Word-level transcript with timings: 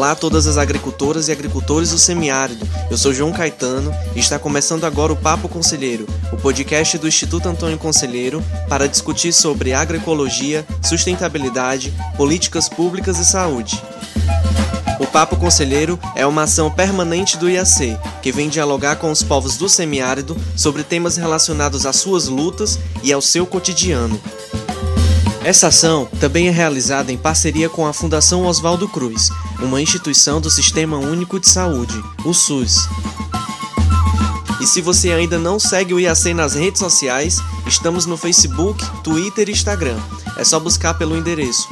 Olá 0.00 0.12
a 0.12 0.16
todas 0.16 0.46
as 0.46 0.56
agricultoras 0.56 1.28
e 1.28 1.32
agricultores 1.32 1.90
do 1.90 1.98
semiárido. 1.98 2.66
Eu 2.90 2.96
sou 2.96 3.12
João 3.12 3.34
Caetano 3.34 3.94
e 4.16 4.18
está 4.18 4.38
começando 4.38 4.84
agora 4.84 5.12
o 5.12 5.16
Papo 5.16 5.46
Conselheiro, 5.46 6.06
o 6.32 6.38
podcast 6.38 6.96
do 6.96 7.06
Instituto 7.06 7.46
Antônio 7.46 7.76
Conselheiro 7.76 8.42
para 8.66 8.88
discutir 8.88 9.30
sobre 9.30 9.74
agroecologia, 9.74 10.66
sustentabilidade, 10.82 11.92
políticas 12.16 12.66
públicas 12.66 13.18
e 13.18 13.26
saúde. 13.26 13.78
O 14.98 15.06
Papo 15.06 15.36
Conselheiro 15.36 16.00
é 16.14 16.24
uma 16.24 16.44
ação 16.44 16.70
permanente 16.70 17.36
do 17.36 17.50
IAC, 17.50 17.98
que 18.22 18.32
vem 18.32 18.48
dialogar 18.48 18.96
com 18.96 19.10
os 19.10 19.22
povos 19.22 19.58
do 19.58 19.68
semiárido 19.68 20.34
sobre 20.56 20.82
temas 20.82 21.18
relacionados 21.18 21.84
às 21.84 21.96
suas 21.96 22.26
lutas 22.26 22.78
e 23.02 23.12
ao 23.12 23.20
seu 23.20 23.44
cotidiano. 23.44 24.18
Essa 25.44 25.68
ação 25.68 26.06
também 26.20 26.48
é 26.48 26.50
realizada 26.50 27.10
em 27.10 27.16
parceria 27.16 27.68
com 27.68 27.86
a 27.86 27.94
Fundação 27.94 28.46
Oswaldo 28.46 28.86
Cruz, 28.86 29.30
uma 29.62 29.80
instituição 29.80 30.40
do 30.40 30.50
Sistema 30.50 30.96
Único 30.96 31.38
de 31.38 31.48
Saúde, 31.48 32.02
o 32.24 32.32
SUS. 32.32 32.88
E 34.60 34.66
se 34.66 34.80
você 34.80 35.12
ainda 35.12 35.38
não 35.38 35.58
segue 35.58 35.94
o 35.94 36.00
IAC 36.00 36.34
nas 36.34 36.54
redes 36.54 36.80
sociais, 36.80 37.40
estamos 37.66 38.04
no 38.04 38.16
Facebook, 38.16 38.84
Twitter 39.02 39.48
e 39.48 39.52
Instagram. 39.52 39.98
É 40.36 40.44
só 40.44 40.60
buscar 40.60 40.94
pelo 40.94 41.16
endereço 41.16 41.68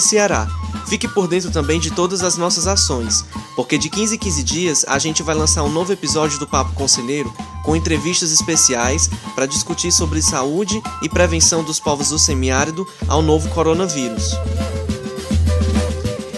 Ceará. 0.00 0.48
Fique 0.86 1.06
por 1.06 1.28
dentro 1.28 1.50
também 1.50 1.78
de 1.78 1.90
todas 1.90 2.22
as 2.22 2.36
nossas 2.36 2.66
ações, 2.66 3.24
porque 3.56 3.78
de 3.78 3.88
15 3.88 4.14
em 4.14 4.18
15 4.18 4.42
dias 4.42 4.84
a 4.88 4.98
gente 4.98 5.22
vai 5.22 5.34
lançar 5.34 5.62
um 5.62 5.70
novo 5.70 5.92
episódio 5.92 6.38
do 6.38 6.46
Papo 6.46 6.72
Conselheiro 6.72 7.32
com 7.62 7.76
entrevistas 7.76 8.32
especiais 8.32 9.08
para 9.34 9.46
discutir 9.46 9.92
sobre 9.92 10.20
saúde 10.20 10.82
e 11.02 11.08
prevenção 11.08 11.62
dos 11.62 11.78
povos 11.78 12.08
do 12.08 12.18
semiárido 12.18 12.86
ao 13.06 13.22
novo 13.22 13.48
coronavírus. 13.50 14.32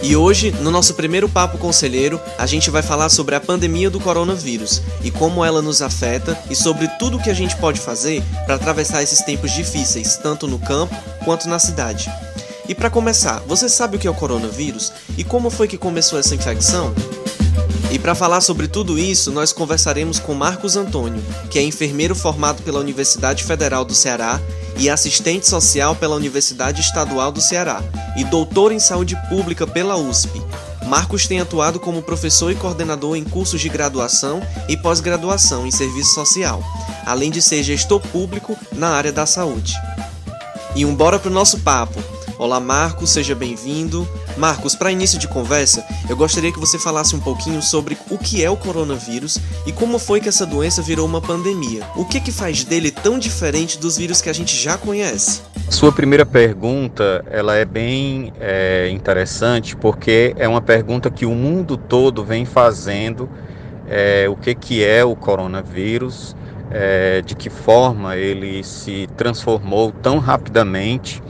E 0.05 0.14
hoje, 0.14 0.50
no 0.60 0.70
nosso 0.70 0.92
primeiro 0.92 1.30
Papo 1.30 1.56
Conselheiro, 1.56 2.20
a 2.36 2.44
gente 2.44 2.69
vai 2.69 2.83
falar 2.83 3.08
sobre 3.08 3.36
a 3.36 3.41
pandemia 3.41 3.88
do 3.88 3.98
coronavírus 3.98 4.83
e 5.02 5.10
como 5.10 5.42
ela 5.42 5.62
nos 5.62 5.80
afeta 5.80 6.38
e 6.50 6.55
sobre 6.55 6.86
tudo 6.98 7.16
o 7.16 7.22
que 7.22 7.30
a 7.30 7.34
gente 7.34 7.56
pode 7.56 7.80
fazer 7.80 8.22
para 8.44 8.56
atravessar 8.56 9.02
esses 9.02 9.22
tempos 9.22 9.50
difíceis, 9.52 10.19
tanto 10.19 10.47
no 10.47 10.58
campo 10.58 10.94
quanto 11.25 11.48
na 11.48 11.58
cidade. 11.58 12.12
E 12.69 12.75
para 12.75 12.91
começar, 12.91 13.41
você 13.47 13.66
sabe 13.66 13.97
o 13.97 13.98
que 13.98 14.06
é 14.06 14.10
o 14.10 14.14
coronavírus 14.14 14.92
e 15.16 15.25
como 15.25 15.48
foi 15.48 15.66
que 15.66 15.78
começou 15.78 16.19
essa 16.19 16.34
infecção? 16.34 16.94
E 17.91 17.98
para 17.98 18.14
falar 18.14 18.42
sobre 18.42 18.69
tudo 18.69 18.98
isso, 18.98 19.32
nós 19.32 19.55
conversaremos 19.55 20.19
com 20.19 20.34
Marcos 20.34 20.77
Antônio, 20.77 21.25
que 21.50 21.58
é 21.58 21.62
enfermeiro 21.62 22.14
formado 22.14 22.62
pela 22.62 22.78
Universidade 22.78 23.42
Federal 23.42 23.86
do 23.86 23.94
Ceará 23.94 24.38
e 24.78 24.91
assistente 24.91 25.47
social 25.47 25.94
pela 25.94 26.17
Universidade 26.17 26.80
Estadual 26.80 27.30
do 27.30 27.41
Ceará 27.41 27.83
e 28.17 28.25
doutor 28.25 28.72
em 28.72 28.78
saúde 28.78 29.16
pública 29.28 29.66
pela 29.66 29.97
USP. 29.97 30.42
Marcos 30.86 31.27
tem 31.27 31.41
atuado 31.41 31.81
como 31.81 32.03
professor 32.03 32.50
e 32.50 32.55
coordenador 32.55 33.16
em 33.16 33.25
cursos 33.25 33.61
de 33.61 33.69
graduação 33.69 34.42
e 34.69 34.77
pós-graduação 34.77 35.66
em 35.66 35.70
serviço 35.70 36.14
social, 36.14 36.62
além 37.06 37.31
de 37.31 37.41
ser 37.41 37.62
gestor 37.62 38.00
público 38.00 38.56
na 38.72 38.91
área 38.91 39.11
da 39.11 39.25
saúde. 39.25 39.75
E 40.77 40.84
um 40.84 40.94
bora 40.94 41.19
pro 41.19 41.31
nosso 41.31 41.61
papo. 41.61 42.03
Olá, 42.37 42.59
Marcos, 42.59 43.11
seja 43.11 43.33
bem-vindo. 43.33 44.09
Marcos, 44.37 44.75
para 44.75 44.91
início 44.91 45.21
de 45.21 45.29
conversa, 45.29 45.87
eu 46.09 46.17
gostaria 46.17 46.51
que 46.51 46.59
você 46.59 46.77
falasse 46.77 47.15
um 47.15 47.21
pouquinho 47.21 47.63
sobre 47.63 47.97
o 48.11 48.19
que 48.19 48.43
é 48.43 48.51
o 48.51 48.57
coronavírus 48.57 49.39
e 49.65 49.71
como 49.71 50.01
foi 50.01 50.21
que 50.21 50.29
essa 50.29 50.45
doença 50.45 50.83
virou 50.83 51.07
uma 51.07 51.21
pandemia. 51.21 51.85
O 51.95 52.05
que 52.05 52.21
que 52.21 52.33
faz 52.33 52.65
dele 52.65 52.91
tão 52.91 53.21
diferente 53.21 53.79
dos 53.79 53.97
vírus 53.97 54.21
que 54.21 54.29
a 54.29 54.33
gente 54.33 54.57
já 54.57 54.77
conhece? 54.77 55.43
Sua 55.71 55.93
primeira 55.93 56.27
pergunta, 56.27 57.25
ela 57.31 57.55
é 57.55 57.65
bem 57.65 58.33
é, 58.41 58.91
interessante 58.91 59.77
porque 59.77 60.34
é 60.37 60.49
uma 60.49 60.61
pergunta 60.61 61.09
que 61.12 61.25
o 61.25 61.34
mundo 61.37 61.77
todo 61.77 62.25
vem 62.25 62.44
fazendo. 62.44 63.31
É, 63.87 64.27
o 64.28 64.34
que 64.34 64.56
que 64.56 64.84
é 64.84 65.05
o 65.05 65.15
coronavírus? 65.15 66.34
É, 66.73 67.23
de 67.23 67.37
que 67.37 67.49
forma 67.49 68.17
ele 68.17 68.65
se 68.65 69.09
transformou 69.17 69.93
tão 69.93 70.19
rapidamente? 70.19 71.23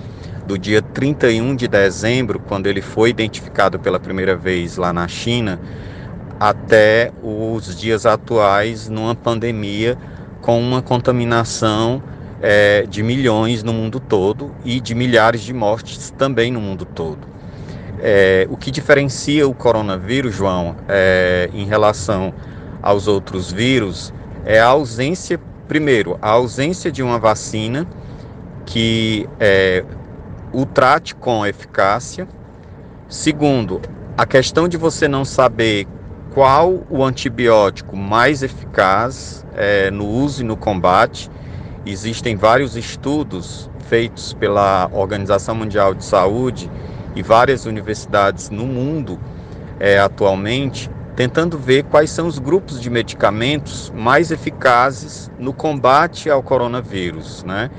Do 0.47 0.59
dia 0.59 0.83
31 0.83 1.57
de 1.57 1.67
dezembro, 1.67 2.39
quando 2.39 2.67
ele 2.67 2.83
foi 2.83 3.11
identificado 3.11 3.79
pela 3.79 3.99
primeira 3.99 4.37
vez 4.37 4.77
lá 4.77 4.93
na 4.93 5.09
China, 5.09 5.59
até 6.39 7.11
os 7.23 7.75
dias 7.79 8.05
atuais, 8.05 8.89
numa 8.89 9.15
pandemia 9.15 9.97
com 10.43 10.61
uma 10.61 10.83
contaminação 10.83 12.03
é, 12.43 12.85
de 12.87 13.03
milhões 13.03 13.63
no 13.63 13.73
mundo 13.73 13.99
todo 13.99 14.55
e 14.65 14.79
de 14.79 14.95
milhares 14.95 15.41
de 15.41 15.55
mortes 15.55 16.11
também 16.11 16.53
no 16.53 16.61
mundo 16.61 16.85
todo. 16.85 17.27
É, 18.01 18.47
o 18.51 18.57
que 18.57 18.71
diferencia 18.71 19.49
o 19.49 19.55
coronavírus, 19.55 20.35
João, 20.35 20.77
é, 20.87 21.49
em 21.55 21.65
relação 21.65 22.35
aos 22.83 23.09
outros 23.09 23.51
vírus, 23.51 24.13
é 24.45 24.61
a 24.61 24.67
ausência, 24.67 25.41
primeiro, 25.67 26.19
a 26.21 26.29
ausência 26.29 26.93
de 26.93 27.03
uma 27.03 27.19
vacina 27.19 27.87
que 28.67 29.27
é, 29.41 29.83
o 30.55 30.65
trate 30.65 31.15
com 31.15 31.45
eficácia. 31.45 32.29
Segundo, 33.09 33.81
a 34.17 34.25
questão 34.25 34.69
de 34.69 34.77
você 34.77 35.09
não 35.09 35.25
saber 35.25 35.87
qual 36.33 36.85
o 36.89 37.05
antibiótico 37.05 37.97
mais 37.97 38.43
eficaz 38.43 39.45
é, 39.55 39.91
no 39.91 40.07
uso 40.07 40.43
e 40.43 40.45
no 40.45 40.57
combate. 40.57 41.31
Existem 41.85 42.37
vários 42.37 42.77
estudos 42.77 43.71
feitos 43.89 44.33
pela 44.35 44.89
Organização 44.93 45.55
Mundial 45.55 45.95
de 45.95 46.05
Saúde 46.05 46.71
e 47.15 47.23
várias 47.23 47.67
universidades 47.67 48.49
no 48.49 48.65
mundo 48.65 49.19
é, 49.79 49.99
atualmente, 49.99 50.91
tentando 51.15 51.59
ver 51.59 51.85
quais 51.85 52.11
são 52.11 52.27
os 52.27 52.39
grupos 52.39 52.81
de 52.81 52.89
medicamentos 52.89 53.93
mais 53.95 54.31
eficazes 54.31 55.31
no 55.39 55.53
combate 55.53 56.31
ao 56.31 56.43
coronavírus, 56.43 57.45
né? 57.45 57.71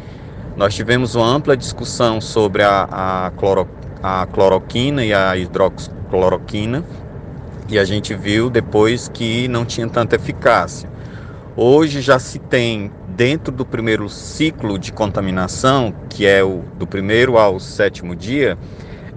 Nós 0.55 0.73
tivemos 0.73 1.15
uma 1.15 1.27
ampla 1.27 1.57
discussão 1.57 2.21
sobre 2.21 2.63
a, 2.63 2.87
a, 2.89 3.31
cloro, 3.31 3.67
a 4.01 4.25
cloroquina 4.25 5.03
e 5.03 5.13
a 5.13 5.35
hidroxicloroquina, 5.35 6.81
e 7.67 7.77
a 7.77 7.83
gente 7.83 8.13
viu 8.13 8.49
depois 8.49 9.09
que 9.09 9.49
não 9.49 9.65
tinha 9.65 9.87
tanta 9.89 10.15
eficácia. 10.15 10.89
Hoje 11.57 11.99
já 11.99 12.17
se 12.19 12.39
tem, 12.39 12.89
dentro 13.09 13.53
do 13.53 13.65
primeiro 13.65 14.07
ciclo 14.07 14.79
de 14.79 14.93
contaminação, 14.93 15.93
que 16.09 16.25
é 16.25 16.41
o 16.41 16.63
do 16.77 16.87
primeiro 16.87 17.37
ao 17.37 17.59
sétimo 17.59 18.15
dia, 18.15 18.57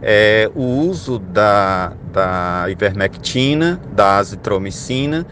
é, 0.02 0.50
o 0.56 0.62
uso 0.62 1.20
da, 1.20 1.92
da 2.12 2.66
ivermectina, 2.68 3.80
da 3.92 4.16
azitromicina, 4.16 5.24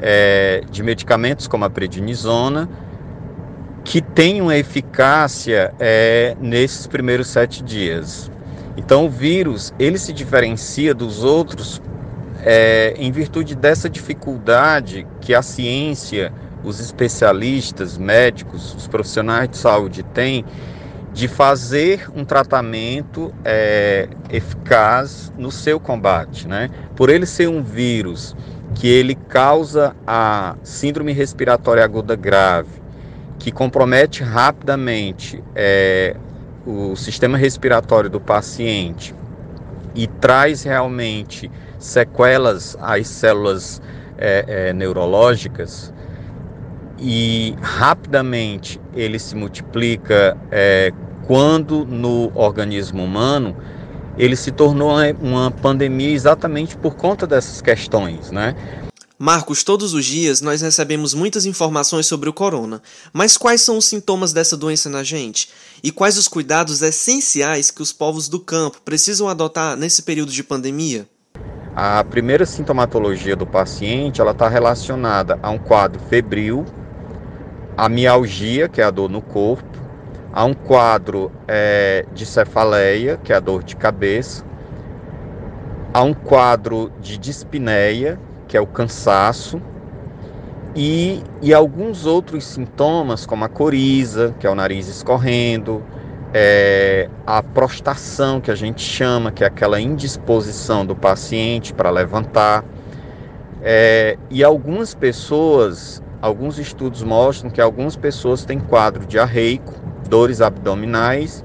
é, 0.00 0.62
de 0.70 0.84
medicamentos 0.84 1.48
como 1.48 1.64
a 1.64 1.70
prednisona, 1.70 2.68
que 3.88 4.04
uma 4.42 4.54
eficácia 4.54 5.72
é, 5.80 6.36
nesses 6.38 6.86
primeiros 6.86 7.28
sete 7.28 7.62
dias. 7.62 8.30
Então 8.76 9.06
o 9.06 9.08
vírus 9.08 9.72
ele 9.78 9.96
se 9.96 10.12
diferencia 10.12 10.92
dos 10.92 11.24
outros 11.24 11.80
é, 12.44 12.94
em 12.98 13.10
virtude 13.10 13.56
dessa 13.56 13.88
dificuldade 13.88 15.06
que 15.22 15.34
a 15.34 15.40
ciência, 15.40 16.30
os 16.62 16.80
especialistas, 16.80 17.96
médicos, 17.96 18.74
os 18.74 18.86
profissionais 18.86 19.48
de 19.48 19.56
saúde 19.56 20.02
têm 20.02 20.44
de 21.14 21.26
fazer 21.26 22.10
um 22.14 22.26
tratamento 22.26 23.32
é, 23.42 24.06
eficaz 24.28 25.32
no 25.38 25.50
seu 25.50 25.80
combate, 25.80 26.46
né? 26.46 26.68
Por 26.94 27.08
ele 27.08 27.24
ser 27.24 27.48
um 27.48 27.62
vírus 27.62 28.36
que 28.74 28.86
ele 28.86 29.14
causa 29.14 29.96
a 30.06 30.56
síndrome 30.62 31.12
respiratória 31.12 31.82
aguda 31.82 32.14
grave, 32.14 32.87
que 33.38 33.52
compromete 33.52 34.22
rapidamente 34.22 35.42
é, 35.54 36.16
o 36.66 36.96
sistema 36.96 37.38
respiratório 37.38 38.10
do 38.10 38.20
paciente 38.20 39.14
e 39.94 40.06
traz 40.06 40.62
realmente 40.62 41.50
sequelas 41.78 42.76
às 42.80 43.06
células 43.06 43.80
é, 44.18 44.44
é, 44.68 44.72
neurológicas 44.72 45.92
e 46.98 47.54
rapidamente 47.60 48.80
ele 48.94 49.18
se 49.18 49.36
multiplica 49.36 50.36
é, 50.50 50.92
quando 51.26 51.84
no 51.84 52.32
organismo 52.34 53.04
humano 53.04 53.56
ele 54.16 54.34
se 54.34 54.50
tornou 54.50 54.96
uma 55.20 55.50
pandemia 55.50 56.10
exatamente 56.10 56.76
por 56.76 56.96
conta 56.96 57.24
dessas 57.24 57.62
questões, 57.62 58.32
né? 58.32 58.56
Marcos, 59.20 59.64
todos 59.64 59.94
os 59.94 60.04
dias 60.04 60.40
nós 60.40 60.62
recebemos 60.62 61.12
muitas 61.12 61.44
informações 61.44 62.06
sobre 62.06 62.28
o 62.28 62.32
corona, 62.32 62.80
mas 63.12 63.36
quais 63.36 63.60
são 63.62 63.76
os 63.76 63.84
sintomas 63.84 64.32
dessa 64.32 64.56
doença 64.56 64.88
na 64.88 65.02
gente? 65.02 65.50
E 65.82 65.90
quais 65.90 66.16
os 66.16 66.28
cuidados 66.28 66.82
essenciais 66.82 67.68
que 67.68 67.82
os 67.82 67.92
povos 67.92 68.28
do 68.28 68.38
campo 68.38 68.80
precisam 68.84 69.28
adotar 69.28 69.76
nesse 69.76 70.02
período 70.02 70.30
de 70.30 70.44
pandemia? 70.44 71.08
A 71.74 72.04
primeira 72.04 72.46
sintomatologia 72.46 73.34
do 73.34 73.44
paciente 73.44 74.20
ela 74.20 74.30
está 74.30 74.48
relacionada 74.48 75.36
a 75.42 75.50
um 75.50 75.58
quadro 75.58 76.00
febril, 76.04 76.64
a 77.76 77.88
mialgia, 77.88 78.68
que 78.68 78.80
é 78.80 78.84
a 78.84 78.90
dor 78.90 79.10
no 79.10 79.20
corpo, 79.20 79.78
a 80.32 80.44
um 80.44 80.54
quadro 80.54 81.32
é, 81.48 82.06
de 82.14 82.24
cefaleia, 82.24 83.16
que 83.16 83.32
é 83.32 83.36
a 83.36 83.40
dor 83.40 83.64
de 83.64 83.74
cabeça, 83.74 84.44
há 85.92 86.02
um 86.02 86.14
quadro 86.14 86.92
de 87.00 87.18
dispneia, 87.18 88.20
que 88.48 88.56
é 88.56 88.60
o 88.60 88.66
cansaço, 88.66 89.62
e, 90.74 91.22
e 91.42 91.52
alguns 91.52 92.06
outros 92.06 92.44
sintomas, 92.44 93.26
como 93.26 93.44
a 93.44 93.48
coriza, 93.48 94.34
que 94.38 94.46
é 94.46 94.50
o 94.50 94.54
nariz 94.54 94.88
escorrendo, 94.88 95.82
é, 96.32 97.08
a 97.26 97.42
prostração, 97.42 98.40
que 98.40 98.50
a 98.50 98.54
gente 98.54 98.80
chama, 98.80 99.32
que 99.32 99.42
é 99.42 99.46
aquela 99.46 99.80
indisposição 99.80 100.84
do 100.84 100.94
paciente 100.94 101.72
para 101.72 101.90
levantar. 101.90 102.64
É, 103.62 104.16
e 104.30 104.44
algumas 104.44 104.94
pessoas, 104.94 106.02
alguns 106.20 106.58
estudos 106.58 107.02
mostram 107.02 107.50
que 107.50 107.60
algumas 107.60 107.96
pessoas 107.96 108.44
têm 108.44 108.60
quadro 108.60 109.06
diarreico, 109.06 109.74
dores 110.08 110.40
abdominais, 110.40 111.44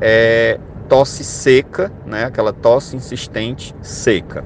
é, 0.00 0.58
tosse 0.88 1.24
seca, 1.24 1.92
né, 2.04 2.24
aquela 2.24 2.52
tosse 2.52 2.96
insistente 2.96 3.74
seca. 3.80 4.44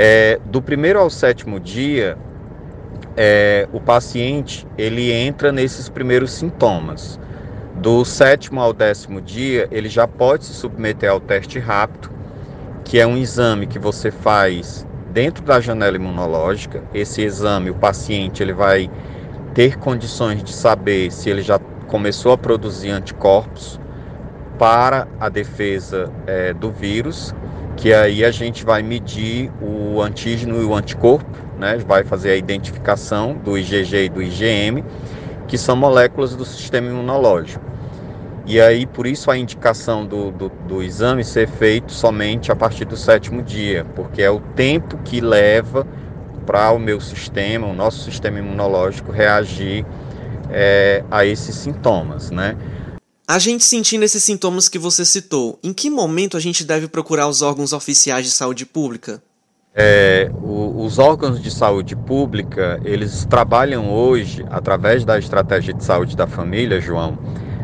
É, 0.00 0.38
do 0.44 0.62
primeiro 0.62 1.00
ao 1.00 1.10
sétimo 1.10 1.58
dia, 1.58 2.16
é, 3.16 3.68
o 3.72 3.80
paciente 3.80 4.64
ele 4.78 5.10
entra 5.10 5.50
nesses 5.50 5.88
primeiros 5.88 6.30
sintomas. 6.30 7.18
Do 7.74 8.04
sétimo 8.04 8.60
ao 8.60 8.72
décimo 8.72 9.20
dia, 9.20 9.66
ele 9.72 9.88
já 9.88 10.06
pode 10.06 10.44
se 10.44 10.52
submeter 10.52 11.10
ao 11.10 11.18
teste 11.18 11.58
rápido, 11.58 12.12
que 12.84 13.00
é 13.00 13.04
um 13.08 13.16
exame 13.16 13.66
que 13.66 13.76
você 13.76 14.12
faz 14.12 14.86
dentro 15.10 15.44
da 15.44 15.60
janela 15.60 15.96
imunológica. 15.96 16.80
Esse 16.94 17.22
exame, 17.22 17.70
o 17.70 17.74
paciente 17.74 18.40
ele 18.40 18.52
vai 18.52 18.88
ter 19.52 19.78
condições 19.78 20.44
de 20.44 20.52
saber 20.52 21.10
se 21.10 21.28
ele 21.28 21.42
já 21.42 21.58
começou 21.88 22.30
a 22.30 22.38
produzir 22.38 22.90
anticorpos 22.90 23.80
para 24.60 25.08
a 25.18 25.28
defesa 25.28 26.08
é, 26.24 26.54
do 26.54 26.70
vírus, 26.70 27.34
que 27.78 27.94
aí 27.94 28.24
a 28.24 28.30
gente 28.32 28.64
vai 28.64 28.82
medir 28.82 29.50
o 29.62 30.02
antígeno 30.02 30.60
e 30.60 30.64
o 30.64 30.74
anticorpo 30.74 31.38
né, 31.56 31.78
vai 31.86 32.02
fazer 32.02 32.32
a 32.32 32.36
identificação 32.36 33.34
do 33.34 33.56
IgG 33.56 34.06
e 34.06 34.08
do 34.08 34.20
IgM, 34.20 34.84
que 35.46 35.56
são 35.56 35.76
moléculas 35.76 36.34
do 36.34 36.44
sistema 36.44 36.88
imunológico. 36.88 37.64
E 38.46 38.60
aí, 38.60 38.84
por 38.84 39.06
isso, 39.06 39.30
a 39.30 39.36
indicação 39.36 40.04
do, 40.04 40.32
do, 40.32 40.48
do, 40.48 40.82
exame 40.82 41.22
ser 41.22 41.46
feito 41.46 41.92
somente 41.92 42.50
a 42.50 42.56
partir 42.56 42.84
do 42.84 42.96
sétimo 42.96 43.42
dia, 43.42 43.84
porque 43.94 44.22
é 44.22 44.30
o 44.30 44.40
tempo 44.40 44.98
que 45.04 45.20
leva 45.20 45.86
para 46.46 46.72
o 46.72 46.78
meu 46.78 47.00
sistema, 47.00 47.66
o 47.66 47.74
nosso 47.74 48.02
sistema 48.04 48.38
imunológico, 48.38 49.12
reagir 49.12 49.84
é, 50.50 51.04
a 51.10 51.24
esses 51.26 51.54
sintomas, 51.54 52.30
né? 52.30 52.56
A 53.30 53.38
gente 53.38 53.62
sentindo 53.62 54.06
esses 54.06 54.24
sintomas 54.24 54.70
que 54.70 54.78
você 54.78 55.04
citou, 55.04 55.58
em 55.62 55.70
que 55.70 55.90
momento 55.90 56.34
a 56.34 56.40
gente 56.40 56.64
deve 56.64 56.88
procurar 56.88 57.28
os 57.28 57.42
órgãos 57.42 57.74
oficiais 57.74 58.24
de 58.24 58.32
saúde 58.32 58.64
pública? 58.64 59.22
É, 59.74 60.30
o, 60.42 60.82
os 60.82 60.98
órgãos 60.98 61.38
de 61.38 61.50
saúde 61.50 61.94
pública, 61.94 62.80
eles 62.86 63.26
trabalham 63.26 63.92
hoje, 63.92 64.46
através 64.48 65.04
da 65.04 65.18
estratégia 65.18 65.74
de 65.74 65.84
saúde 65.84 66.16
da 66.16 66.26
família, 66.26 66.80
João, 66.80 67.18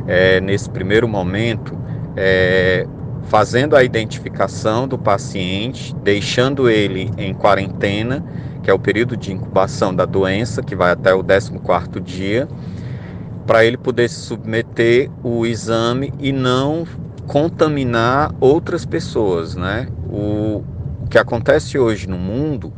é, 0.06 0.38
nesse 0.38 0.68
primeiro 0.68 1.08
momento, 1.08 1.74
é, 2.14 2.86
fazendo 3.22 3.74
a 3.74 3.82
identificação 3.82 4.86
do 4.86 4.98
paciente, 4.98 5.94
deixando 6.02 6.68
ele 6.68 7.10
em 7.16 7.32
quarentena, 7.32 8.22
que 8.62 8.70
é 8.70 8.74
o 8.74 8.78
período 8.78 9.16
de 9.16 9.32
incubação 9.32 9.94
da 9.94 10.04
doença, 10.04 10.62
que 10.62 10.76
vai 10.76 10.90
até 10.90 11.14
o 11.14 11.24
14º 11.24 12.02
dia, 12.02 12.46
para 13.46 13.64
ele 13.64 13.76
poder 13.76 14.08
se 14.08 14.20
submeter 14.20 15.10
o 15.22 15.44
exame 15.44 16.12
e 16.18 16.32
não 16.32 16.86
contaminar 17.26 18.34
outras 18.40 18.84
pessoas, 18.84 19.54
né? 19.54 19.88
O, 20.08 20.64
o 21.02 21.06
que 21.08 21.18
acontece 21.18 21.78
hoje 21.78 22.08
no 22.08 22.18
mundo, 22.18 22.72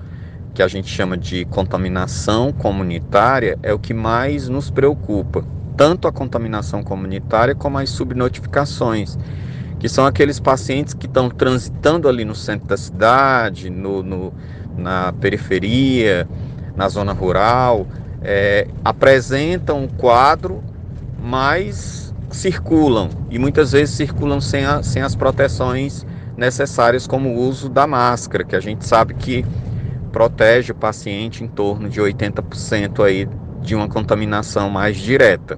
que 0.54 0.62
a 0.62 0.68
gente 0.68 0.88
chama 0.88 1.16
de 1.16 1.44
contaminação 1.46 2.52
comunitária, 2.52 3.58
é 3.62 3.72
o 3.72 3.78
que 3.78 3.94
mais 3.94 4.48
nos 4.48 4.70
preocupa. 4.70 5.44
Tanto 5.76 6.08
a 6.08 6.12
contaminação 6.12 6.82
comunitária 6.82 7.54
como 7.54 7.78
as 7.78 7.90
subnotificações, 7.90 9.18
que 9.78 9.88
são 9.88 10.06
aqueles 10.06 10.40
pacientes 10.40 10.94
que 10.94 11.06
estão 11.06 11.28
transitando 11.28 12.08
ali 12.08 12.24
no 12.24 12.34
centro 12.34 12.66
da 12.66 12.76
cidade, 12.76 13.68
no, 13.68 14.02
no 14.02 14.32
na 14.76 15.12
periferia, 15.12 16.28
na 16.74 16.88
zona 16.88 17.12
rural, 17.12 17.86
é, 18.28 18.66
apresentam 18.84 19.84
um 19.84 19.88
quadro, 19.88 20.60
mas 21.22 22.12
circulam 22.28 23.08
e 23.30 23.38
muitas 23.38 23.70
vezes 23.70 23.94
circulam 23.94 24.40
sem, 24.40 24.64
a, 24.64 24.82
sem 24.82 25.00
as 25.00 25.14
proteções 25.14 26.04
necessárias, 26.36 27.06
como 27.06 27.30
o 27.30 27.38
uso 27.38 27.68
da 27.68 27.86
máscara, 27.86 28.42
que 28.42 28.56
a 28.56 28.60
gente 28.60 28.84
sabe 28.84 29.14
que 29.14 29.46
protege 30.10 30.72
o 30.72 30.74
paciente 30.74 31.44
em 31.44 31.46
torno 31.46 31.88
de 31.88 32.00
80% 32.00 33.04
aí 33.04 33.28
de 33.62 33.76
uma 33.76 33.88
contaminação 33.88 34.68
mais 34.68 34.96
direta. 34.96 35.56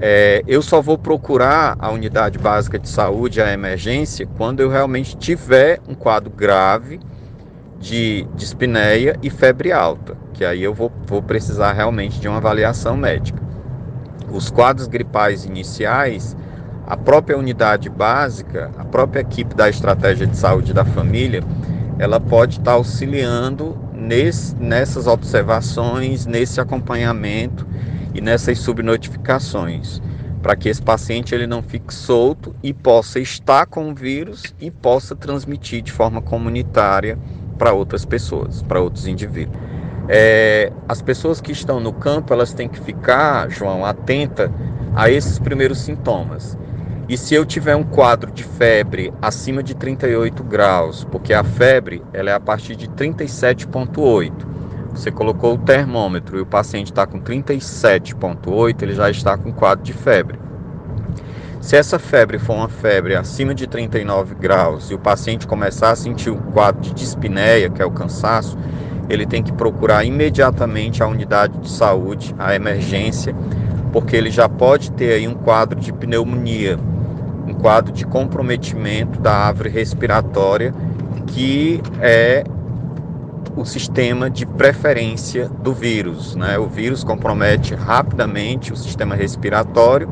É, 0.00 0.42
eu 0.46 0.62
só 0.62 0.80
vou 0.80 0.96
procurar 0.96 1.76
a 1.78 1.90
unidade 1.90 2.38
básica 2.38 2.78
de 2.78 2.88
saúde, 2.88 3.40
a 3.40 3.52
emergência, 3.52 4.26
quando 4.36 4.60
eu 4.60 4.70
realmente 4.70 5.14
tiver 5.16 5.80
um 5.86 5.94
quadro 5.94 6.30
grave 6.30 7.00
de 7.78 8.26
dispneia 8.34 9.18
e 9.22 9.28
febre 9.28 9.72
alta, 9.72 10.16
que 10.36 10.44
aí 10.44 10.62
eu 10.62 10.74
vou, 10.74 10.92
vou 11.06 11.22
precisar 11.22 11.72
realmente 11.72 12.20
de 12.20 12.28
uma 12.28 12.36
avaliação 12.36 12.94
médica. 12.94 13.42
Os 14.30 14.50
quadros 14.50 14.86
gripais 14.86 15.46
iniciais, 15.46 16.36
a 16.86 16.94
própria 16.94 17.38
unidade 17.38 17.88
básica, 17.88 18.70
a 18.76 18.84
própria 18.84 19.20
equipe 19.20 19.54
da 19.54 19.68
estratégia 19.68 20.26
de 20.26 20.36
saúde 20.36 20.74
da 20.74 20.84
família, 20.84 21.42
ela 21.98 22.20
pode 22.20 22.58
estar 22.58 22.72
auxiliando 22.72 23.78
nesse, 23.94 24.54
nessas 24.56 25.06
observações, 25.06 26.26
nesse 26.26 26.60
acompanhamento 26.60 27.66
e 28.12 28.20
nessas 28.20 28.58
subnotificações, 28.58 30.02
para 30.42 30.54
que 30.54 30.68
esse 30.68 30.82
paciente 30.82 31.34
ele 31.34 31.46
não 31.46 31.62
fique 31.62 31.94
solto 31.94 32.54
e 32.62 32.74
possa 32.74 33.18
estar 33.18 33.64
com 33.64 33.90
o 33.90 33.94
vírus 33.94 34.54
e 34.60 34.70
possa 34.70 35.16
transmitir 35.16 35.80
de 35.80 35.92
forma 35.92 36.20
comunitária 36.20 37.18
para 37.56 37.72
outras 37.72 38.04
pessoas, 38.04 38.60
para 38.60 38.82
outros 38.82 39.06
indivíduos. 39.06 39.75
É, 40.08 40.72
as 40.88 41.02
pessoas 41.02 41.40
que 41.40 41.50
estão 41.50 41.80
no 41.80 41.92
campo 41.92 42.32
elas 42.32 42.52
têm 42.52 42.68
que 42.68 42.80
ficar, 42.80 43.50
João, 43.50 43.84
atenta 43.84 44.52
a 44.94 45.10
esses 45.10 45.38
primeiros 45.38 45.78
sintomas. 45.78 46.56
E 47.08 47.16
se 47.16 47.34
eu 47.34 47.44
tiver 47.44 47.76
um 47.76 47.84
quadro 47.84 48.32
de 48.32 48.42
febre 48.42 49.12
acima 49.22 49.62
de 49.62 49.74
38 49.74 50.42
graus, 50.42 51.04
porque 51.04 51.32
a 51.32 51.44
febre 51.44 52.02
ela 52.12 52.30
é 52.30 52.34
a 52.34 52.40
partir 52.40 52.74
de 52.74 52.88
37,8, 52.88 54.32
você 54.92 55.10
colocou 55.10 55.54
o 55.54 55.58
termômetro 55.58 56.38
e 56.38 56.40
o 56.40 56.46
paciente 56.46 56.86
está 56.86 57.06
com 57.06 57.20
37,8, 57.20 58.82
ele 58.82 58.94
já 58.94 59.10
está 59.10 59.36
com 59.36 59.52
quadro 59.52 59.84
de 59.84 59.92
febre. 59.92 60.38
Se 61.60 61.76
essa 61.76 61.98
febre 61.98 62.38
for 62.38 62.54
uma 62.54 62.68
febre 62.68 63.14
acima 63.14 63.54
de 63.54 63.66
39 63.66 64.34
graus 64.36 64.90
e 64.90 64.94
o 64.94 64.98
paciente 64.98 65.46
começar 65.46 65.90
a 65.90 65.96
sentir 65.96 66.30
um 66.30 66.38
quadro 66.38 66.80
de 66.80 66.94
dispneia, 66.94 67.68
que 67.68 67.82
é 67.82 67.84
o 67.84 67.90
cansaço, 67.90 68.56
ele 69.08 69.26
tem 69.26 69.42
que 69.42 69.52
procurar 69.52 70.04
imediatamente 70.04 71.02
a 71.02 71.06
unidade 71.06 71.58
de 71.58 71.70
saúde, 71.70 72.34
a 72.38 72.54
emergência, 72.54 73.34
porque 73.92 74.16
ele 74.16 74.30
já 74.30 74.48
pode 74.48 74.90
ter 74.92 75.12
aí 75.12 75.28
um 75.28 75.34
quadro 75.34 75.78
de 75.80 75.92
pneumonia 75.92 76.78
um 77.46 77.54
quadro 77.54 77.92
de 77.92 78.04
comprometimento 78.04 79.20
da 79.20 79.32
árvore 79.32 79.68
respiratória, 79.68 80.74
que 81.28 81.80
é 82.00 82.44
o 83.56 83.64
sistema 83.64 84.28
de 84.28 84.44
preferência 84.44 85.48
do 85.48 85.72
vírus. 85.72 86.34
Né? 86.34 86.58
O 86.58 86.66
vírus 86.66 87.04
compromete 87.04 87.74
rapidamente 87.74 88.72
o 88.72 88.76
sistema 88.76 89.14
respiratório, 89.14 90.08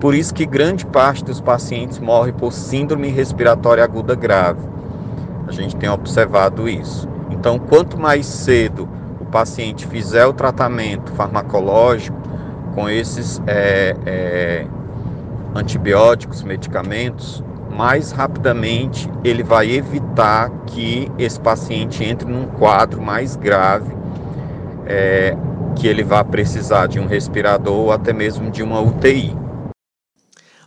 por 0.00 0.14
isso 0.14 0.32
que 0.32 0.46
grande 0.46 0.86
parte 0.86 1.24
dos 1.24 1.40
pacientes 1.40 1.98
morre 1.98 2.32
por 2.32 2.52
síndrome 2.52 3.08
respiratória 3.08 3.84
aguda 3.84 4.14
grave. 4.14 4.60
A 5.46 5.52
gente 5.52 5.76
tem 5.76 5.90
observado 5.90 6.68
isso. 6.68 7.08
Então, 7.40 7.58
quanto 7.58 7.98
mais 7.98 8.26
cedo 8.26 8.86
o 9.18 9.24
paciente 9.24 9.86
fizer 9.86 10.26
o 10.26 10.32
tratamento 10.34 11.10
farmacológico 11.12 12.20
com 12.74 12.86
esses 12.86 13.40
é, 13.46 13.96
é, 14.04 14.66
antibióticos, 15.54 16.42
medicamentos, 16.42 17.42
mais 17.70 18.12
rapidamente 18.12 19.10
ele 19.24 19.42
vai 19.42 19.70
evitar 19.70 20.50
que 20.66 21.10
esse 21.18 21.40
paciente 21.40 22.04
entre 22.04 22.30
num 22.30 22.44
quadro 22.44 23.00
mais 23.00 23.36
grave, 23.36 23.90
é, 24.84 25.34
que 25.74 25.88
ele 25.88 26.04
vá 26.04 26.22
precisar 26.22 26.88
de 26.88 27.00
um 27.00 27.06
respirador 27.06 27.72
ou 27.72 27.90
até 27.90 28.12
mesmo 28.12 28.50
de 28.50 28.62
uma 28.62 28.82
UTI. 28.82 29.34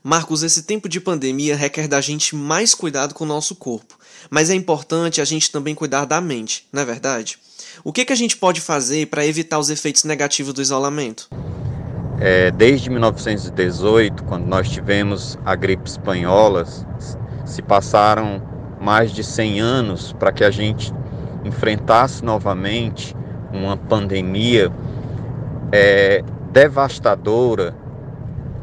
Marcos, 0.04 0.42
esse 0.42 0.64
tempo 0.64 0.90
de 0.90 1.00
pandemia 1.00 1.56
requer 1.56 1.88
da 1.88 2.02
gente 2.02 2.36
mais 2.36 2.74
cuidado 2.74 3.14
com 3.14 3.24
o 3.26 3.28
nosso 3.28 3.56
corpo, 3.56 3.96
mas 4.30 4.50
é 4.50 4.56
importante 4.56 5.22
a 5.22 5.26
gente 5.26 5.52
também 5.52 5.76
cuidar 5.76 6.06
da 6.06 6.20
mente, 6.20 6.68
não 6.72 6.82
é 6.82 6.86
verdade? 6.86 7.38
O 7.84 7.92
que, 7.92 8.06
que 8.06 8.14
a 8.14 8.16
gente 8.16 8.38
pode 8.38 8.62
fazer 8.62 9.08
para 9.08 9.26
evitar 9.26 9.60
os 9.60 9.70
efeitos 9.70 10.04
negativos 10.04 10.54
do 10.54 10.62
isolamento? 10.62 11.30
É, 12.20 12.52
desde 12.52 12.90
1918, 12.90 14.24
quando 14.24 14.46
nós 14.46 14.70
tivemos 14.70 15.38
a 15.44 15.56
gripe 15.56 15.90
espanhola, 15.90 16.66
se 17.46 17.62
passaram 17.62 18.42
mais 18.80 19.12
de 19.12 19.24
100 19.24 19.60
anos 19.60 20.14
para 20.14 20.32
que 20.32 20.44
a 20.44 20.52
gente 20.52 20.94
enfrentasse 21.44 22.24
novamente 22.24 23.16
uma 23.52 23.76
pandemia 23.76 24.72
é, 25.72 26.24
devastadora 26.52 27.76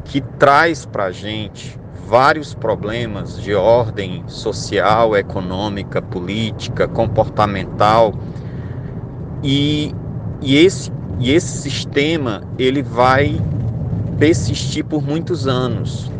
que 0.05 0.21
traz 0.21 0.85
para 0.85 1.05
a 1.05 1.11
gente 1.11 1.79
vários 2.11 2.53
problemas 2.53 3.41
de 3.41 3.55
ordem 3.55 4.25
social, 4.27 5.15
econômica, 5.15 6.01
política, 6.01 6.85
comportamental 6.85 8.13
e, 9.41 9.95
e, 10.41 10.57
esse, 10.57 10.91
e 11.21 11.31
esse 11.31 11.61
sistema 11.61 12.43
ele 12.59 12.83
vai 12.83 13.39
persistir 14.19 14.83
por 14.83 15.01
muitos 15.01 15.47
anos. 15.47 16.11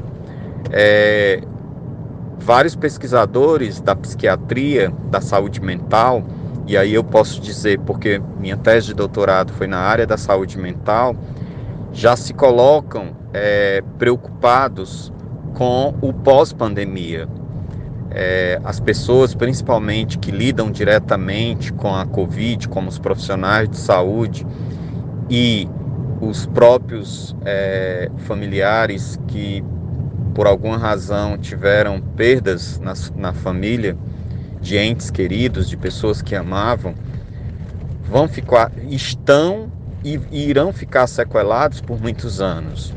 É, 0.71 1.41
vários 2.39 2.73
pesquisadores 2.73 3.81
da 3.81 3.93
psiquiatria, 3.93 4.93
da 5.09 5.19
saúde 5.19 5.59
mental, 5.59 6.23
e 6.67 6.77
aí 6.77 6.93
eu 6.93 7.03
posso 7.03 7.41
dizer, 7.41 7.77
porque 7.81 8.21
minha 8.39 8.55
tese 8.55 8.87
de 8.87 8.93
doutorado 8.93 9.51
foi 9.51 9.67
na 9.67 9.79
área 9.79 10.07
da 10.07 10.15
saúde 10.15 10.57
mental, 10.57 11.17
já 11.91 12.15
se 12.15 12.33
colocam 12.33 13.09
é, 13.33 13.83
preocupados 13.99 15.11
com 15.53 15.93
o 16.01 16.13
pós-pandemia. 16.13 17.27
É, 18.09 18.59
as 18.63 18.79
pessoas, 18.79 19.33
principalmente 19.33 20.17
que 20.17 20.31
lidam 20.31 20.69
diretamente 20.69 21.71
com 21.71 21.95
a 21.95 22.05
Covid, 22.05 22.67
como 22.67 22.89
os 22.89 22.99
profissionais 22.99 23.69
de 23.69 23.77
saúde 23.77 24.45
e 25.29 25.67
os 26.19 26.45
próprios 26.45 27.35
é, 27.45 28.11
familiares 28.25 29.17
que, 29.27 29.63
por 30.35 30.45
alguma 30.45 30.77
razão, 30.77 31.37
tiveram 31.37 32.01
perdas 32.01 32.79
na, 32.79 32.93
na 33.15 33.33
família, 33.33 33.97
de 34.59 34.77
entes 34.77 35.09
queridos, 35.09 35.67
de 35.67 35.75
pessoas 35.75 36.21
que 36.21 36.35
amavam, 36.35 36.93
vão 38.03 38.27
ficar, 38.27 38.71
estão 38.89 39.71
e 40.03 40.19
irão 40.31 40.73
ficar 40.73 41.07
sequelados 41.07 41.81
por 41.81 41.99
muitos 41.99 42.41
anos. 42.41 42.93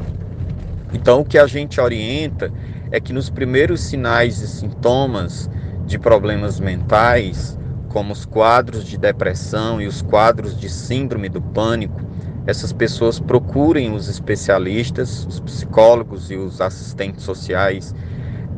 Então, 0.95 1.21
o 1.21 1.25
que 1.25 1.37
a 1.37 1.47
gente 1.47 1.81
orienta 1.81 2.51
é 2.91 3.01
que 3.01 3.13
nos 3.13 3.29
primeiros 3.29 3.81
sinais 3.81 4.41
e 4.41 4.47
sintomas 4.47 5.51
de 5.85 5.99
problemas 5.99 6.61
mentais, 6.61 7.59
como 7.89 8.13
os 8.13 8.25
quadros 8.25 8.85
de 8.85 8.97
depressão 8.97 9.81
e 9.81 9.87
os 9.87 10.01
quadros 10.01 10.59
de 10.59 10.69
síndrome 10.69 11.29
do 11.29 11.43
pânico, 11.43 12.01
essas 12.47 12.73
pessoas 12.73 13.19
procurem 13.19 13.93
os 13.93 14.09
especialistas, 14.09 15.27
os 15.27 15.41
psicólogos 15.41 16.31
e 16.31 16.37
os 16.37 16.61
assistentes 16.61 17.25
sociais 17.25 17.95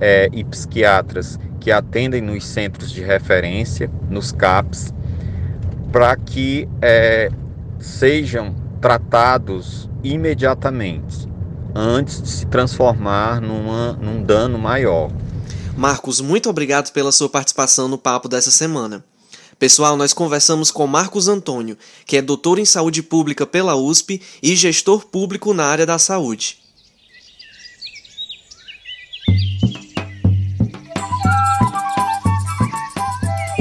é, 0.01 0.29
e 0.33 0.45
psiquiatras 0.45 1.39
que 1.61 1.71
atendem 1.73 2.21
nos 2.21 2.45
centros 2.45 2.91
de 2.91 3.03
referência, 3.03 3.91
nos 4.11 4.33
CAPs, 4.33 4.93
para 5.91 6.17
que 6.17 6.69
é, 6.83 7.31
sejam 7.79 8.55
tratados 8.81 9.89
imediatamente, 10.03 11.29
antes 11.77 12.23
de 12.23 12.29
se 12.29 12.47
transformar 12.47 13.41
numa, 13.41 13.93
num 13.93 14.23
dano 14.23 14.59
maior. 14.59 15.11
Marcos, 15.77 16.21
muito 16.21 16.49
obrigado 16.49 16.91
pela 16.93 17.13
sua 17.13 17.29
participação 17.29 17.87
no 17.87 17.99
papo 17.99 18.29
dessa 18.29 18.51
semana. 18.51 19.05
Pessoal, 19.59 19.97
nós 19.97 20.13
conversamos 20.13 20.71
com 20.71 20.87
Marcos 20.87 21.29
Antônio, 21.29 21.77
que 22.07 22.17
é 22.17 22.23
doutor 22.23 22.59
em 22.59 22.65
saúde 22.65 23.03
pública 23.03 23.47
pela 23.47 23.77
USP 23.77 24.21
e 24.43 24.57
gestor 24.57 25.07
público 25.07 25.53
na 25.53 25.65
área 25.65 25.87
da 25.87 25.99
saúde. 25.99 26.66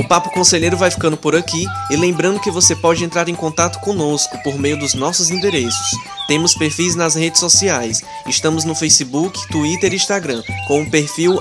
Papo 0.08 0.30
Conselheiro 0.32 0.78
vai 0.78 0.92
ficando 0.92 1.18
por 1.18 1.36
aqui 1.36 1.66
e 1.90 1.96
lembrando 1.96 2.40
que 2.40 2.52
você 2.52 2.76
pode 2.76 3.04
entrar 3.04 3.28
em 3.28 3.36
contato 3.36 3.80
conosco 3.80 4.38
por 4.44 4.58
meio 4.58 4.78
dos 4.78 4.94
nossos 4.94 5.30
endereços. 5.32 5.98
Temos 6.28 6.56
perfis 6.56 6.96
nas 6.96 7.16
redes 7.16 7.40
sociais. 7.40 8.02
Estamos 8.28 8.64
no 8.66 8.76
Facebook, 8.76 9.48
Twitter 9.50 9.94
e 9.94 9.96
Instagram, 9.96 10.42
com 10.68 10.82
o 10.82 10.90
perfil 10.90 11.40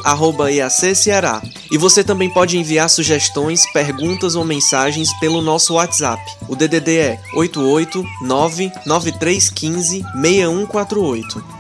EACCeará. 0.49 1.43
E 1.71 1.79
você 1.79 2.05
também 2.05 2.31
pode 2.31 2.59
enviar 2.59 2.89
sugestões, 2.89 3.71
perguntas 3.73 4.35
ou 4.35 4.45
mensagens 4.45 5.13
pelo 5.21 5.41
nosso 5.41 5.75
WhatsApp. 5.75 6.23
O 6.49 6.57
DDD 6.57 6.97
é 6.99 7.21
889 7.35 8.73
9315 8.87 10.03
6148. 10.15 11.54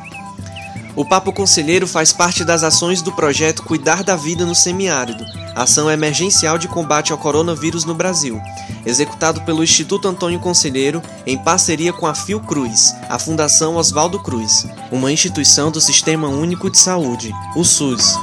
O 0.96 1.04
Papo 1.04 1.32
Conselheiro 1.32 1.88
faz 1.88 2.12
parte 2.12 2.44
das 2.44 2.62
ações 2.62 3.02
do 3.02 3.10
projeto 3.10 3.64
Cuidar 3.64 4.04
da 4.04 4.14
Vida 4.14 4.46
no 4.46 4.54
Semiárido, 4.54 5.24
ação 5.54 5.90
emergencial 5.90 6.56
de 6.56 6.68
combate 6.68 7.10
ao 7.10 7.18
coronavírus 7.18 7.84
no 7.84 7.96
Brasil, 7.96 8.40
executado 8.86 9.40
pelo 9.40 9.64
Instituto 9.64 10.06
Antônio 10.06 10.38
Conselheiro 10.38 11.02
em 11.26 11.36
parceria 11.36 11.92
com 11.92 12.06
a 12.06 12.14
Fiocruz, 12.14 12.94
a 13.08 13.18
Fundação 13.18 13.74
Oswaldo 13.74 14.20
Cruz, 14.20 14.66
uma 14.92 15.10
instituição 15.10 15.68
do 15.68 15.80
Sistema 15.80 16.28
Único 16.28 16.70
de 16.70 16.78
Saúde, 16.78 17.32
o 17.56 17.64
SUS. 17.64 18.14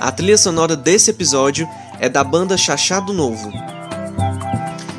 A 0.00 0.10
trilha 0.10 0.38
sonora 0.38 0.74
desse 0.74 1.10
episódio 1.10 1.68
é 2.00 2.08
da 2.08 2.24
banda 2.24 2.56
Chachado 2.56 3.12
Novo. 3.12 3.52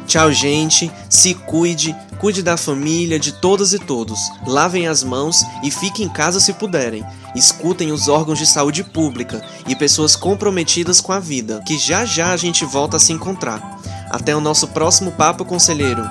Tchau, 0.06 0.32
gente. 0.32 0.92
Se 1.10 1.34
cuide, 1.34 1.96
Cuide 2.24 2.42
da 2.42 2.56
família, 2.56 3.20
de 3.20 3.34
todas 3.34 3.74
e 3.74 3.80
todos. 3.80 4.18
Lavem 4.48 4.88
as 4.88 5.04
mãos 5.04 5.44
e 5.62 5.70
fiquem 5.70 6.06
em 6.06 6.10
casa 6.10 6.40
se 6.40 6.54
puderem. 6.54 7.04
Escutem 7.36 7.92
os 7.92 8.08
órgãos 8.08 8.40
de 8.40 8.46
saúde 8.46 8.82
pública 8.82 9.46
e 9.68 9.76
pessoas 9.76 10.16
comprometidas 10.16 11.02
com 11.02 11.12
a 11.12 11.20
vida, 11.20 11.62
que 11.68 11.78
já 11.78 12.06
já 12.06 12.32
a 12.32 12.38
gente 12.38 12.64
volta 12.64 12.96
a 12.96 13.00
se 13.00 13.12
encontrar. 13.12 13.78
Até 14.10 14.34
o 14.34 14.40
nosso 14.40 14.70
próximo 14.70 15.12
Papo 15.12 15.44
Conselheiro. 15.44 16.02